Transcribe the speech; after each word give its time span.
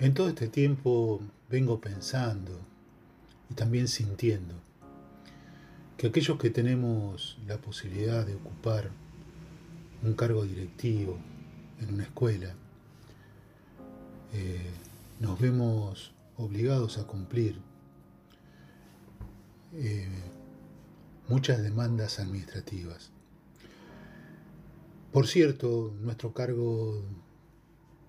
En 0.00 0.14
todo 0.14 0.30
este 0.30 0.48
tiempo 0.48 1.20
vengo 1.50 1.78
pensando 1.78 2.58
y 3.50 3.54
también 3.54 3.86
sintiendo 3.86 4.54
que 5.98 6.06
aquellos 6.06 6.38
que 6.38 6.48
tenemos 6.48 7.36
la 7.46 7.58
posibilidad 7.58 8.24
de 8.24 8.34
ocupar 8.34 8.90
un 10.02 10.14
cargo 10.14 10.44
directivo 10.44 11.18
en 11.82 11.92
una 11.92 12.04
escuela, 12.04 12.54
eh, 14.32 14.70
nos 15.18 15.38
vemos 15.38 16.14
obligados 16.38 16.96
a 16.96 17.06
cumplir 17.06 17.60
eh, 19.74 20.08
muchas 21.28 21.62
demandas 21.62 22.20
administrativas. 22.20 23.10
Por 25.12 25.26
cierto, 25.26 25.94
nuestro 26.00 26.32
cargo 26.32 27.04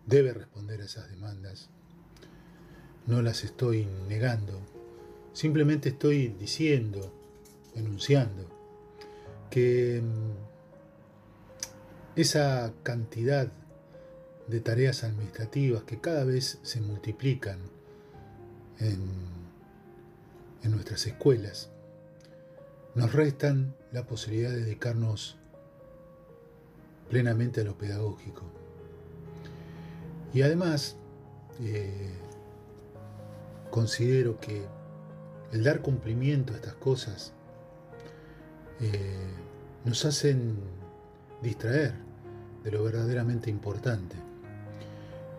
debe 0.06 0.32
responder 0.32 0.80
a 0.80 0.86
esas 0.86 1.10
demandas 1.10 1.70
no 3.08 3.22
las 3.22 3.44
estoy 3.44 3.88
negando, 4.08 4.60
simplemente 5.34 5.90
estoy 5.90 6.30
diciendo, 6.30 7.12
enunciando, 7.76 8.46
que 9.50 10.02
mm, 10.02 10.52
esa 12.20 12.74
cantidad 12.84 13.52
de 14.48 14.60
tareas 14.60 15.04
administrativas 15.04 15.84
que 15.84 16.00
cada 16.00 16.26
vez 16.26 16.60
se 16.64 16.82
multiplican 16.82 17.60
en, 18.80 19.32
nuestras 20.64 21.06
escuelas, 21.08 21.70
nos 22.96 23.14
restan 23.14 23.76
la 23.92 24.06
posibilidad 24.06 24.52
de 24.52 24.62
dedicarnos 24.64 25.38
plenamente 27.10 27.62
a 27.62 27.64
lo 27.64 27.78
pedagógico. 27.78 28.44
Y 30.34 30.44
además, 30.44 30.96
eh, 31.62 32.14
considero 33.72 34.40
que 34.40 34.66
el 35.52 35.64
dar 35.64 35.82
cumplimiento 35.82 36.54
a 36.54 36.58
estas 36.58 36.76
cosas 36.76 37.34
eh, 38.80 39.34
nos 39.86 40.06
hacen 40.06 40.58
distraer 41.42 41.94
de 42.64 42.72
lo 42.72 42.84
verdaderamente 42.84 43.50
importante. 43.50 44.16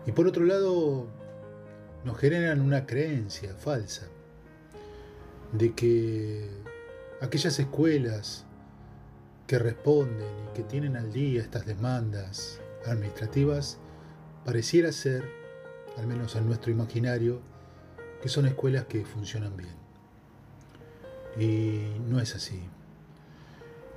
Y 0.05 0.11
por 0.11 0.27
otro 0.27 0.43
lado, 0.43 1.07
nos 2.03 2.17
generan 2.17 2.59
una 2.59 2.85
creencia 2.85 3.55
falsa 3.55 4.07
de 5.53 5.73
que 5.73 6.49
aquellas 7.21 7.57
escuelas 7.59 8.45
que 9.47 9.59
responden 9.59 10.27
y 10.49 10.53
que 10.55 10.63
tienen 10.63 10.97
al 10.97 11.13
día 11.13 11.41
estas 11.41 11.65
demandas 11.65 12.59
administrativas 12.85 13.77
pareciera 14.43 14.91
ser, 14.91 15.23
al 15.97 16.07
menos 16.07 16.35
en 16.35 16.47
nuestro 16.47 16.71
imaginario, 16.71 17.41
que 18.23 18.29
son 18.29 18.45
escuelas 18.45 18.85
que 18.85 19.03
funcionan 19.03 19.57
bien. 19.57 19.75
Y 21.37 21.99
no 22.09 22.21
es 22.21 22.35
así. 22.35 22.57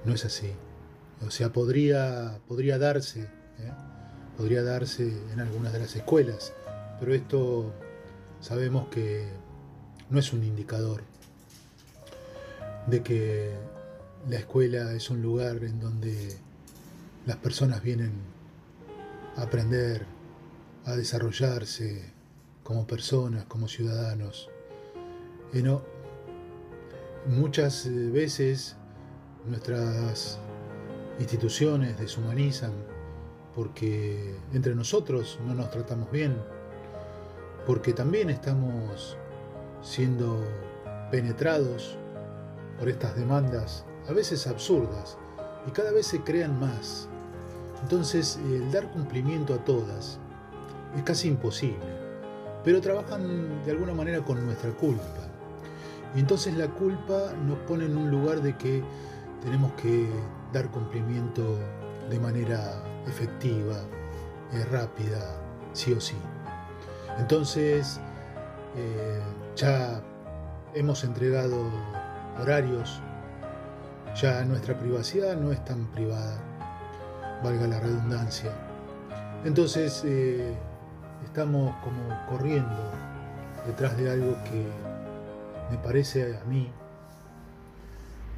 No 0.04 0.14
es 0.14 0.24
así. 0.24 0.50
O 1.24 1.30
sea, 1.30 1.52
podría, 1.52 2.40
podría 2.48 2.76
darse, 2.76 3.20
¿eh? 3.20 3.72
podría 4.36 4.64
darse 4.64 5.16
en 5.32 5.38
algunas 5.38 5.72
de 5.72 5.78
las 5.78 5.94
escuelas, 5.94 6.52
pero 6.98 7.14
esto 7.14 7.72
sabemos 8.40 8.88
que 8.88 9.28
no 10.10 10.18
es 10.18 10.32
un 10.32 10.42
indicador 10.42 11.04
de 12.88 13.04
que 13.04 13.52
la 14.28 14.38
escuela 14.38 14.92
es 14.92 15.08
un 15.08 15.22
lugar 15.22 15.62
en 15.62 15.78
donde 15.78 16.36
las 17.26 17.36
personas 17.36 17.80
vienen 17.80 18.12
a 19.36 19.42
aprender, 19.42 20.04
a 20.84 20.96
desarrollarse, 20.96 22.15
como 22.66 22.84
personas, 22.84 23.44
como 23.44 23.68
ciudadanos. 23.68 24.50
Y 25.52 25.62
no, 25.62 25.82
muchas 27.26 27.86
eh, 27.86 27.90
veces 28.10 28.74
nuestras 29.46 30.40
instituciones 31.20 31.96
deshumanizan 31.96 32.72
porque 33.54 34.36
entre 34.52 34.74
nosotros 34.74 35.38
no 35.46 35.54
nos 35.54 35.70
tratamos 35.70 36.10
bien, 36.10 36.36
porque 37.66 37.92
también 37.92 38.30
estamos 38.30 39.16
siendo 39.80 40.42
penetrados 41.12 41.96
por 42.80 42.88
estas 42.88 43.14
demandas, 43.14 43.84
a 44.08 44.12
veces 44.12 44.48
absurdas, 44.48 45.16
y 45.68 45.70
cada 45.70 45.92
vez 45.92 46.08
se 46.08 46.20
crean 46.22 46.58
más. 46.58 47.08
Entonces, 47.82 48.40
el 48.44 48.72
dar 48.72 48.90
cumplimiento 48.90 49.54
a 49.54 49.64
todas 49.64 50.18
es 50.96 51.02
casi 51.04 51.28
imposible 51.28 52.05
pero 52.66 52.80
trabajan 52.80 53.64
de 53.64 53.70
alguna 53.70 53.94
manera 53.94 54.24
con 54.24 54.44
nuestra 54.44 54.72
culpa. 54.72 55.04
Y 56.16 56.18
entonces 56.18 56.52
la 56.56 56.66
culpa 56.66 57.32
nos 57.46 57.58
pone 57.58 57.84
en 57.84 57.96
un 57.96 58.10
lugar 58.10 58.42
de 58.42 58.56
que 58.56 58.82
tenemos 59.40 59.70
que 59.74 60.10
dar 60.52 60.68
cumplimiento 60.72 61.60
de 62.10 62.18
manera 62.18 62.82
efectiva, 63.06 63.76
eh, 64.52 64.64
rápida, 64.72 65.36
sí 65.74 65.92
o 65.92 66.00
sí. 66.00 66.16
Entonces, 67.20 68.00
eh, 68.74 69.20
ya 69.54 70.02
hemos 70.74 71.04
entregado 71.04 71.70
horarios, 72.42 73.00
ya 74.20 74.44
nuestra 74.44 74.76
privacidad 74.76 75.36
no 75.36 75.52
es 75.52 75.64
tan 75.64 75.86
privada, 75.92 76.36
valga 77.44 77.68
la 77.68 77.78
redundancia. 77.78 78.50
Entonces, 79.44 80.02
eh, 80.04 80.56
estamos 81.26 81.74
como 81.84 82.26
corriendo 82.28 82.90
detrás 83.66 83.96
de 83.96 84.10
algo 84.10 84.36
que 84.44 84.64
me 85.70 85.78
parece 85.78 86.36
a 86.36 86.44
mí 86.44 86.70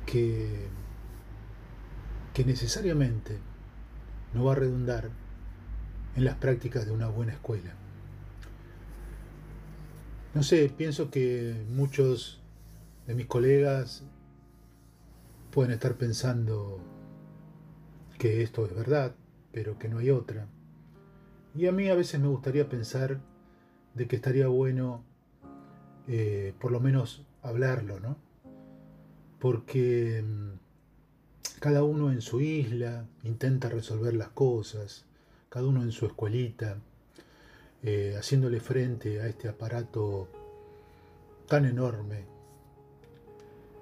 que, 0.07 0.67
que 2.35 2.45
necesariamente 2.45 3.39
no 4.35 4.45
va 4.45 4.53
a 4.53 4.57
redundar 4.57 5.11
en 6.17 6.25
las 6.25 6.37
prácticas 6.37 6.87
de 6.87 6.93
una 6.93 7.09
buena 7.09 7.33
escuela. 7.33 7.75
No 10.35 10.43
sé, 10.43 10.73
pienso 10.77 11.11
que 11.11 11.65
muchos 11.71 12.41
de 13.07 13.15
mis 13.15 13.27
colegas 13.27 14.03
pueden 15.51 15.73
estar 15.73 15.95
pensando 15.95 16.81
que 18.19 18.43
esto 18.43 18.67
es 18.67 18.75
verdad, 18.75 19.15
pero 19.53 19.79
que 19.79 19.89
no 19.89 19.99
hay 19.99 20.11
otra. 20.11 20.47
Y 21.59 21.67
a 21.67 21.73
mí 21.73 21.89
a 21.89 21.97
veces 21.97 22.21
me 22.21 22.29
gustaría 22.29 22.69
pensar 22.69 23.19
de 23.95 24.07
que 24.07 24.15
estaría 24.15 24.47
bueno 24.47 25.03
eh, 26.07 26.55
por 26.61 26.71
lo 26.71 26.79
menos 26.79 27.27
hablarlo, 27.43 27.99
¿no? 27.99 28.17
Porque 29.41 30.23
mm, 30.25 31.59
cada 31.59 31.83
uno 31.83 32.13
en 32.13 32.21
su 32.21 32.41
isla 32.41 33.09
intenta 33.25 33.69
resolver 33.69 34.15
las 34.15 34.29
cosas, 34.29 35.05
cada 35.49 35.67
uno 35.67 35.83
en 35.83 35.91
su 35.91 36.07
escuelita, 36.07 36.79
eh, 37.83 38.15
haciéndole 38.17 38.61
frente 38.61 39.21
a 39.21 39.27
este 39.27 39.49
aparato 39.49 40.29
tan 41.49 41.65
enorme, 41.65 42.25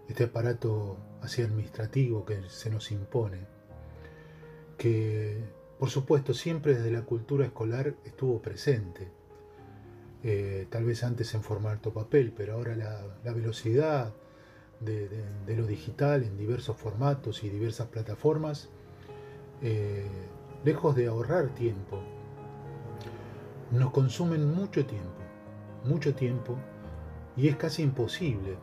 este 0.08 0.24
aparato 0.24 0.96
así 1.20 1.42
administrativo 1.42 2.24
que 2.24 2.40
se 2.48 2.70
nos 2.70 2.90
impone, 2.90 3.40
que 4.78 5.55
por 5.78 5.90
supuesto, 5.90 6.32
siempre 6.32 6.74
desde 6.74 6.90
la 6.90 7.02
cultura 7.02 7.44
escolar 7.44 7.94
estuvo 8.04 8.40
presente. 8.40 9.10
Eh, 10.22 10.66
tal 10.70 10.84
vez 10.84 11.04
antes 11.04 11.34
en 11.34 11.42
formato 11.42 11.92
papel, 11.92 12.32
pero 12.36 12.54
ahora 12.54 12.74
la, 12.74 13.32
velocidad 13.32 14.14
de, 14.80 15.08
lo 15.54 15.66
digital 15.66 16.24
en 16.24 16.36
diversos 16.36 16.76
formatos 16.76 17.44
y 17.44 17.50
diversas 17.50 17.88
plataformas, 17.88 18.70
eh, 19.62 20.06
lejos 20.64 20.96
de 20.96 21.06
ahorrar 21.06 21.50
tiempo, 21.50 22.00
nos 23.70 23.90
consumen 23.90 24.52
mucho 24.52 24.86
tiempo, 24.86 25.20
mucho 25.84 26.14
tiempo, 26.14 26.56
y 27.36 27.48
es 27.48 27.56
casi 27.56 27.82
imposible 27.82 28.56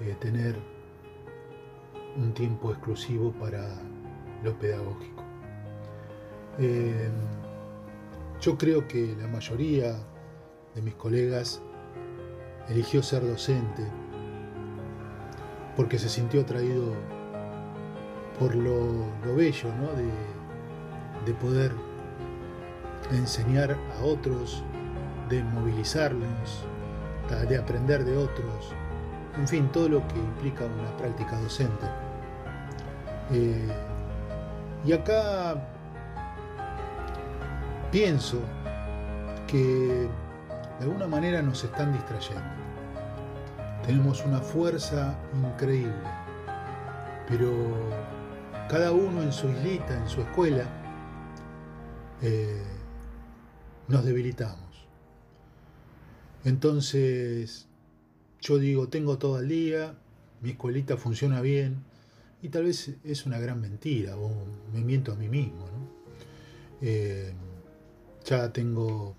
eh, 0.00 0.16
tener 0.20 0.56
un 2.16 2.34
tiempo 2.34 2.70
exclusivo 2.70 3.32
para 3.32 3.80
lo 4.42 4.58
pedagógico. 4.58 5.23
Eh, 6.58 7.08
yo 8.40 8.56
creo 8.56 8.86
que 8.86 9.16
la 9.20 9.26
mayoría 9.26 9.96
de 10.74 10.82
mis 10.82 10.94
colegas 10.94 11.62
eligió 12.68 13.02
ser 13.02 13.26
docente 13.26 13.84
porque 15.76 15.98
se 15.98 16.08
sintió 16.08 16.42
atraído 16.42 16.92
por 18.38 18.54
lo, 18.54 19.06
bello 19.34 19.68
de, 19.96 21.26
de 21.26 21.38
poder 21.40 21.72
enseñar 23.12 23.76
a 23.98 24.04
otros, 24.04 24.62
de 25.28 25.42
movilizarlos, 25.42 26.64
de 27.48 27.56
aprender 27.56 28.04
de 28.04 28.16
otros, 28.16 28.74
en 29.36 29.48
fin, 29.48 29.68
todo 29.72 29.88
lo 29.88 30.08
que 30.08 30.16
implica 30.16 30.64
una 30.64 30.96
práctica 30.96 31.38
docente. 31.40 31.86
Eh, 33.32 33.68
y 34.84 34.92
acá 34.92 35.73
pienso 37.94 38.40
que 39.46 40.08
de 40.80 40.84
alguna 40.84 41.06
manera 41.06 41.40
nos 41.42 41.62
están 41.62 41.92
distrayendo. 41.92 42.42
Tenemos 43.86 44.24
una 44.24 44.40
fuerza 44.40 45.16
increíble, 45.32 45.94
pero 47.28 47.52
cada 48.68 48.90
uno 48.90 49.22
en 49.22 49.32
su 49.32 49.48
islita, 49.48 49.96
en 49.96 50.08
su 50.08 50.22
escuela, 50.22 50.66
eh, 52.20 52.64
nos 53.86 54.04
debilitamos. 54.04 54.88
Entonces, 56.44 57.68
yo 58.40 58.58
digo, 58.58 58.88
tengo 58.88 59.18
todo 59.18 59.38
el 59.38 59.46
día, 59.46 59.94
mi 60.40 60.50
escuelita 60.50 60.96
funciona 60.96 61.40
bien, 61.40 61.84
y 62.42 62.48
tal 62.48 62.64
vez 62.64 62.96
es 63.04 63.24
una 63.24 63.38
gran 63.38 63.60
mentira, 63.60 64.16
o 64.16 64.32
me 64.72 64.80
miento 64.80 65.12
a 65.12 65.14
mí 65.14 65.28
mismo. 65.28 65.68
Eh, 66.82 67.32
ya 68.24 68.52
tengo 68.52 69.14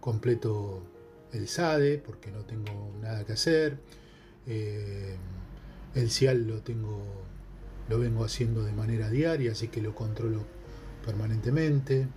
completo 0.00 0.82
el 1.32 1.48
SADE, 1.48 1.98
porque 1.98 2.30
no 2.30 2.40
tengo 2.40 2.92
nada 3.00 3.24
que 3.24 3.32
hacer. 3.32 3.78
Eh, 4.46 5.16
el 5.94 6.10
CIAL 6.10 6.46
lo 6.46 6.62
tengo, 6.62 7.02
lo 7.88 7.98
vengo 7.98 8.24
haciendo 8.24 8.64
de 8.64 8.72
manera 8.72 9.10
diaria, 9.10 9.52
así 9.52 9.68
que 9.68 9.82
lo 9.82 9.94
controlo 9.94 10.44
permanentemente. 11.04 12.08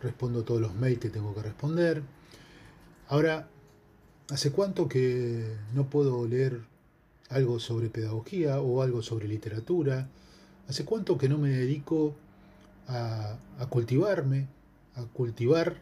Respondo 0.00 0.44
todos 0.44 0.60
los 0.60 0.74
mails 0.74 0.98
que 0.98 1.10
tengo 1.10 1.34
que 1.34 1.42
responder. 1.42 2.02
Ahora, 3.08 3.48
¿hace 4.30 4.52
cuánto 4.52 4.88
que 4.88 5.44
no 5.74 5.88
puedo 5.90 6.26
leer 6.26 6.72
algo 7.32 7.58
sobre 7.58 7.88
pedagogía 7.88 8.60
o 8.60 8.82
algo 8.82 9.02
sobre 9.02 9.26
literatura. 9.26 10.08
¿Hace 10.68 10.84
cuánto 10.84 11.18
que 11.18 11.28
no 11.28 11.38
me 11.38 11.50
dedico 11.50 12.14
a, 12.86 13.38
cultivarme, 13.68 14.48
a 14.96 15.02
cultivar, 15.12 15.76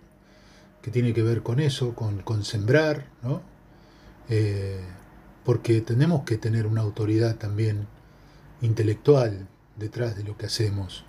que 0.82 0.90
tiene 0.90 1.12
que 1.12 1.22
ver 1.22 1.42
con 1.42 1.60
eso, 1.60 1.94
con, 1.94 2.44
sembrar, 2.44 3.06
¿no? 3.22 3.42
Eh, 4.28 4.80
porque 5.44 5.80
tenemos 5.80 6.24
que 6.24 6.38
tener 6.38 6.66
una 6.66 6.82
autoridad 6.82 7.36
también 7.36 7.86
intelectual 8.62 9.48
detrás 9.76 10.16
de 10.16 10.24
lo 10.24 10.36
que 10.36 10.46
hacemos. 10.46 11.04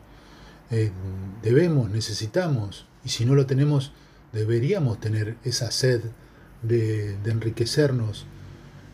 Eh, 0.71 0.91
debemos, 1.41 1.89
necesitamos, 1.89 2.87
y 3.03 3.09
si 3.09 3.25
no 3.25 3.35
lo 3.35 3.45
tenemos, 3.45 3.91
deberíamos 4.31 4.99
tener 4.99 5.37
esa 5.43 5.71
sed 5.71 6.01
de, 6.61 7.17
enriquecernos 7.25 8.25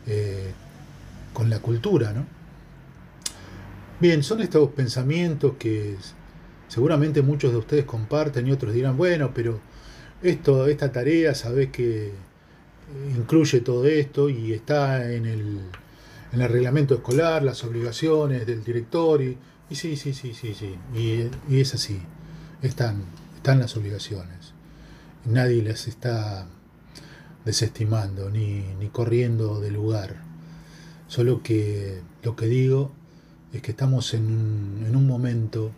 eh, 0.06 0.52
con 1.32 1.50
la 1.50 1.60
cultura, 1.60 2.12
¿no? 2.12 2.26
Bien, 4.00 4.22
son 4.22 4.40
estos 4.40 4.70
pensamientos 4.70 5.54
que 5.58 5.96
seguramente 6.68 7.22
muchos 7.22 7.52
de 7.52 7.58
ustedes 7.58 7.84
comparten 7.84 8.46
y 8.46 8.52
otros 8.52 8.72
dirán, 8.72 8.96
bueno, 8.96 9.32
pero 9.34 9.60
esto, 10.22 10.66
esta 10.66 10.92
tarea, 10.92 11.34
sabes 11.34 11.70
que 11.70 12.12
incluye 13.16 13.60
todo 13.60 13.86
esto 13.86 14.28
y 14.28 14.52
está 14.52 15.10
en 15.12 15.26
el, 15.26 15.60
en 16.32 16.40
el 16.40 16.48
reglamento 16.48 16.94
escolar, 16.94 17.42
las 17.42 17.64
obligaciones 17.64 18.46
del 18.46 18.64
director, 18.64 19.20
y, 19.22 19.36
sí, 19.70 19.96
sí, 19.96 20.12
sí, 20.12 20.34
sí, 20.34 20.54
sí, 20.54 20.74
y, 20.94 21.28
y, 21.52 21.60
es 21.60 21.74
así, 21.74 22.00
están, 22.62 23.02
están 23.36 23.58
las 23.60 23.76
obligaciones. 23.76 24.54
Nadie 25.24 25.62
las 25.62 25.88
está 25.88 26.46
desestimando 27.44 28.30
ni, 28.30 28.62
ni 28.78 28.88
corriendo 28.88 29.60
de 29.60 29.70
lugar. 29.70 30.22
Solo 31.06 31.42
que 31.42 32.00
lo 32.22 32.36
que 32.36 32.46
digo 32.46 32.92
es 33.52 33.62
que 33.62 33.70
estamos 33.70 34.12
en, 34.14 34.94
un 34.94 35.06
momento, 35.06 35.72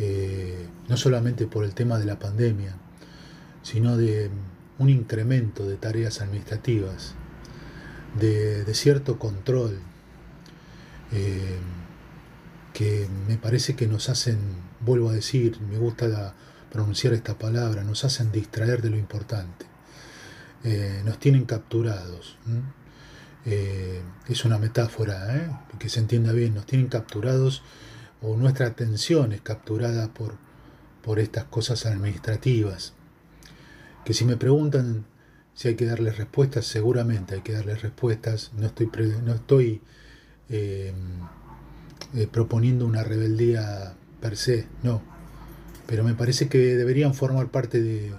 eh, 0.00 0.68
no 0.88 0.96
solamente 0.96 1.48
por 1.48 1.64
el 1.64 1.74
tema 1.74 1.98
de 1.98 2.06
la 2.06 2.20
pandemia, 2.20 2.76
sino 3.62 3.96
de 3.96 4.30
un 4.78 4.90
incremento 4.90 5.66
de 5.66 5.76
tareas 5.76 6.20
administrativas, 6.20 7.14
de, 8.18 8.64
cierto 8.74 9.18
control, 9.18 9.80
eh, 11.12 11.58
que 12.72 13.08
me 13.26 13.38
parece 13.38 13.74
que 13.74 13.88
nos 13.88 14.08
hacen, 14.08 14.38
vuelvo 14.80 15.10
a 15.10 15.14
decir, 15.14 15.60
me 15.62 15.78
gusta 15.78 16.34
pronunciar 16.70 17.12
esta 17.12 17.36
palabra, 17.36 17.82
nos 17.82 18.04
hacen 18.04 18.30
distraer 18.30 18.82
de 18.82 18.90
lo 18.90 18.96
importante, 18.96 19.66
eh, 20.62 21.02
nos 21.04 21.18
tienen 21.18 21.44
capturados. 21.44 22.36
Es 24.28 24.44
una 24.44 24.58
metáfora, 24.58 25.64
que 25.78 25.88
se 25.88 26.00
entienda 26.00 26.32
bien, 26.32 26.54
nos 26.54 26.66
tienen 26.66 26.88
capturados 26.88 27.62
o 28.22 28.36
nuestra 28.36 28.66
atención 28.66 29.32
es 29.32 29.40
capturada 29.40 30.08
por, 30.12 30.34
por 31.02 31.18
estas 31.18 31.44
cosas 31.44 31.86
administrativas. 31.86 32.94
Que 34.04 34.14
si 34.14 34.24
me 34.24 34.36
preguntan 34.36 35.04
si 35.54 35.68
hay 35.68 35.74
que 35.74 35.86
darles 35.86 36.18
respuestas, 36.18 36.66
seguramente 36.66 37.34
hay 37.34 37.40
que 37.40 37.52
darles 37.52 37.82
respuestas. 37.82 38.52
No 38.54 38.66
estoy, 38.66 38.90
no 39.24 39.34
estoy 39.34 39.80
eh, 40.48 40.92
proponiendo 42.30 42.86
una 42.86 43.04
rebeldía 43.04 43.94
per 44.20 44.36
se, 44.36 44.66
no. 44.82 45.02
Pero 45.86 46.04
me 46.04 46.14
parece 46.14 46.48
que 46.48 46.58
deberían 46.76 47.14
formar 47.14 47.48
parte 47.50 47.82
de, 47.82 48.12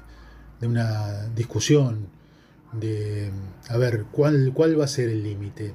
de 0.59 0.67
una 0.67 1.27
discusión 1.35 2.07
de, 2.73 3.31
a 3.67 3.77
ver, 3.77 4.05
¿cuál, 4.11 4.51
cuál 4.53 4.79
va 4.79 4.85
a 4.85 4.89
ser 4.89 5.09
el 5.09 5.23
límite? 5.23 5.73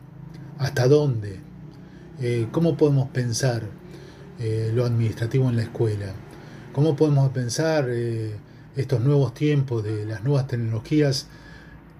¿Hasta 0.59 0.87
dónde? 0.89 1.41
Eh, 2.21 2.47
¿Cómo 2.53 2.77
podemos 2.77 3.09
pensar 3.11 3.65
eh, 4.39 4.73
lo 4.75 4.85
administrativo 4.85 5.49
en 5.49 5.57
la 5.57 5.63
escuela? 5.63 6.15
¿Cómo 6.73 6.97
podemos 6.97 7.31
pensar 7.31 7.87
eh, 7.89 8.35
estos 8.77 9.01
nuevos 9.01 9.35
tiempos 9.35 9.85
de 9.85 10.05
las 10.07 10.25
nuevas 10.25 10.47
tecnologías 10.47 11.29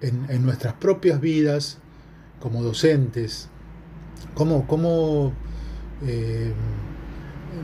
en, 0.01 0.45
nuestras 0.45 0.73
propias 0.73 1.21
vidas 1.21 1.77
como 2.39 2.61
docentes? 2.63 3.49
¿Cómo, 4.33 4.67
cómo 4.67 5.33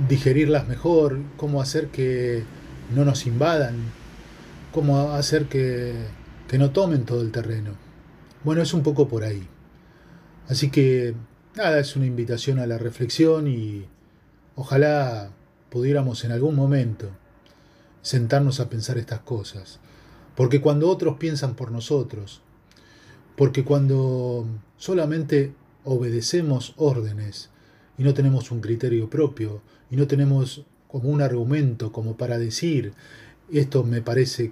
digerirlas 0.08 0.68
mejor? 0.68 1.20
¿Cómo 1.38 1.62
hacer 1.62 1.88
que 1.88 2.44
no 2.96 3.04
nos 3.06 3.28
invadan? 3.28 3.76
¿Cómo 4.72 5.12
hacer 5.12 5.48
que 5.48 5.94
que 6.52 6.58
no 6.58 6.72
tomen 6.72 7.06
todo 7.06 7.22
el 7.22 7.32
terreno. 7.32 7.72
Bueno, 8.44 8.62
es 8.62 8.74
un 8.74 8.84
poco 8.84 9.08
por 9.08 9.24
ahí. 9.24 9.48
Así 10.50 10.70
que 10.70 11.16
nada, 11.56 11.80
es 11.80 11.96
una 11.96 12.06
invitación 12.06 12.60
a 12.60 12.68
la 12.68 12.78
reflexión 12.78 13.48
y 13.48 13.86
ojalá 14.56 15.32
pudiéramos 15.70 16.24
en 16.26 16.32
algún 16.32 16.56
momento 16.56 17.10
sentarnos 18.02 18.60
a 18.60 18.70
pensar 18.70 18.98
estas 18.98 19.20
cosas. 19.20 19.80
Porque 20.36 20.62
cuando 20.62 20.90
otros 20.90 21.18
piensan 21.18 21.56
por 21.56 21.72
nosotros, 21.72 22.42
porque 23.36 23.64
cuando 23.64 24.46
solamente 24.78 25.54
obedecemos 25.84 26.74
órdenes 26.78 27.50
y 27.98 28.04
no 28.04 28.14
tenemos 28.14 28.52
un 28.52 28.62
criterio 28.62 29.10
propio 29.10 29.62
y 29.90 29.96
no 29.96 30.08
tenemos 30.08 30.66
como 30.88 31.10
un 31.10 31.22
argumento 31.22 31.92
como 31.92 32.18
para 32.18 32.38
decir 32.38 32.94
esto 33.52 33.84
me 33.84 34.02
parece 34.02 34.52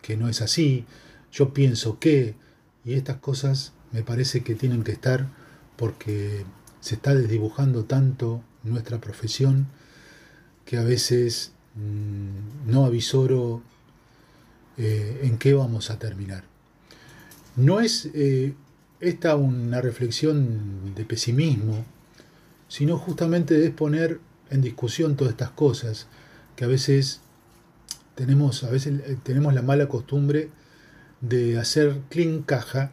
que 0.00 0.16
no 0.16 0.28
es 0.28 0.42
así, 0.42 0.86
yo 1.30 1.52
pienso 1.52 1.98
que, 1.98 2.34
y 2.84 2.94
estas 2.94 3.16
cosas 3.16 3.72
me 3.92 4.02
parece 4.02 4.42
que 4.42 4.54
tienen 4.54 4.84
que 4.84 4.92
estar 4.92 5.28
porque 5.76 6.44
se 6.80 6.96
está 6.96 7.14
desdibujando 7.14 7.84
tanto 7.84 8.42
nuestra 8.64 9.00
profesión 9.00 9.66
que 10.64 10.76
a 10.76 10.82
veces 10.82 11.52
mm, 11.74 12.70
no 12.70 12.84
avisoro 12.84 13.62
eh, 14.78 15.20
en 15.24 15.38
qué 15.38 15.54
vamos 15.54 15.90
a 15.90 15.98
terminar. 15.98 16.44
No 17.56 17.80
es 17.80 18.08
eh, 18.14 18.54
esta 19.00 19.36
una 19.36 19.80
reflexión 19.80 20.94
de 20.94 21.04
pesimismo, 21.04 21.84
sino 22.68 22.96
justamente 22.96 23.58
de 23.58 23.70
poner 23.70 24.20
en 24.48 24.62
discusión 24.62 25.16
todas 25.16 25.32
estas 25.32 25.50
cosas 25.50 26.06
que 26.56 26.64
a 26.64 26.68
veces 26.68 27.20
tenemos, 28.14 28.64
a 28.64 28.70
veces 28.70 29.00
eh, 29.06 29.18
tenemos 29.22 29.54
la 29.54 29.62
mala 29.62 29.88
costumbre 29.88 30.50
de 31.20 31.58
hacer 31.58 32.00
clean 32.08 32.42
caja 32.42 32.92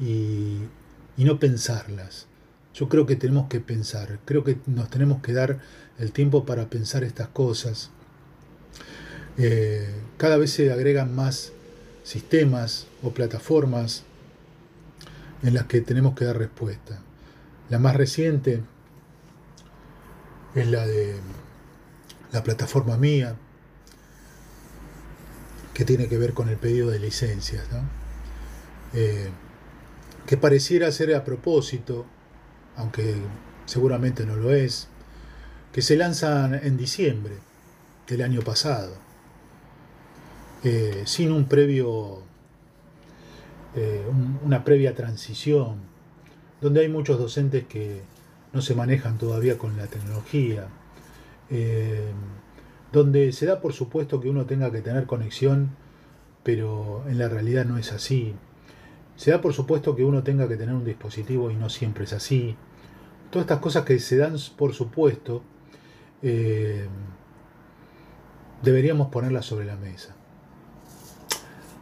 y, 0.00 0.58
no 1.16 1.38
pensarlas. 1.38 2.26
Yo 2.74 2.88
creo 2.88 3.06
que 3.06 3.16
tenemos 3.16 3.48
que 3.48 3.60
pensar, 3.60 4.20
creo 4.24 4.44
que 4.44 4.58
nos 4.66 4.88
tenemos 4.90 5.22
que 5.22 5.32
dar 5.32 5.58
el 5.98 6.12
tiempo 6.12 6.44
para 6.44 6.70
pensar 6.70 7.04
estas 7.04 7.28
cosas. 7.28 7.90
Eh, 9.38 9.92
cada 10.16 10.36
vez 10.36 10.52
se 10.52 10.72
agregan 10.72 11.14
más 11.14 11.52
sistemas 12.04 12.86
o 13.02 13.10
plataformas 13.10 14.04
en 15.42 15.54
las 15.54 15.64
que 15.64 15.80
tenemos 15.80 16.14
que 16.14 16.24
dar 16.24 16.38
respuesta. 16.38 17.00
La 17.68 17.78
más 17.78 17.96
reciente 17.96 18.62
es 20.54 20.66
la 20.68 20.86
de 20.86 21.16
la 22.32 22.42
plataforma 22.42 22.96
mía, 22.96 23.36
que 25.74 25.84
tiene 25.84 26.08
que 26.08 26.18
ver 26.18 26.34
con 26.34 26.48
el 26.48 26.56
pedido 26.56 26.90
de 26.90 26.98
licencias, 26.98 27.64
eh, 28.92 29.30
que 30.26 30.36
pareciera 30.36 30.90
ser 30.92 31.14
a 31.14 31.24
propósito, 31.24 32.06
aunque 32.80 33.14
seguramente 33.66 34.26
no 34.26 34.36
lo 34.36 34.52
es, 34.52 34.88
que 35.72 35.82
se 35.82 35.96
lanzan 35.96 36.54
en 36.54 36.76
diciembre 36.76 37.34
del 38.08 38.22
año 38.22 38.40
pasado, 38.42 38.94
eh, 40.64 41.02
sin 41.06 41.32
un 41.32 41.44
previo 41.46 42.24
eh, 43.76 44.04
una 44.44 44.64
previa 44.64 44.94
transición, 44.96 45.76
donde 46.60 46.80
hay 46.80 46.88
muchos 46.88 47.20
docentes 47.20 47.64
que 47.66 48.02
no 48.52 48.62
se 48.62 48.74
manejan 48.74 49.16
todavía 49.16 49.58
con 49.58 49.76
la 49.76 49.86
tecnología, 49.86 50.66
eh, 51.50 52.10
donde 52.90 53.32
se 53.32 53.46
da 53.46 53.60
por 53.60 53.72
supuesto 53.72 54.20
que 54.20 54.28
uno 54.28 54.46
tenga 54.46 54.72
que 54.72 54.80
tener 54.80 55.06
conexión, 55.06 55.70
pero 56.42 57.04
en 57.06 57.18
la 57.18 57.28
realidad 57.28 57.64
no 57.64 57.78
es 57.78 57.92
así. 57.92 58.34
Se 59.14 59.30
da 59.30 59.40
por 59.40 59.52
supuesto 59.52 59.94
que 59.94 60.04
uno 60.04 60.24
tenga 60.24 60.48
que 60.48 60.56
tener 60.56 60.74
un 60.74 60.84
dispositivo 60.84 61.50
y 61.52 61.54
no 61.54 61.68
siempre 61.68 62.04
es 62.04 62.12
así. 62.12 62.56
Todas 63.30 63.44
estas 63.44 63.60
cosas 63.60 63.84
que 63.84 63.98
se 63.98 64.16
dan 64.16 64.36
por 64.56 64.74
supuesto, 64.74 65.42
eh, 66.22 66.88
deberíamos 68.62 69.08
ponerlas 69.08 69.46
sobre 69.46 69.66
la 69.66 69.76
mesa. 69.76 70.14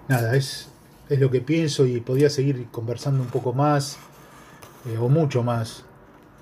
Nada, 0.09 0.37
es, 0.37 0.69
es 1.09 1.19
lo 1.21 1.31
que 1.31 1.41
pienso 1.41 1.87
y 1.87 2.01
podía 2.01 2.31
seguir 2.31 2.69
conversando 2.71 3.23
un 3.23 3.29
poco 3.29 3.53
más 3.53 3.99
eh, 4.87 4.97
o 4.99 5.09
mucho 5.09 5.43
más, 5.43 5.85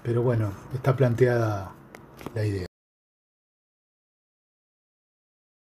pero 0.02 0.22
bueno, 0.22 0.52
está 0.74 0.94
planteada 0.94 1.72
la 2.34 2.44
idea. 2.44 2.66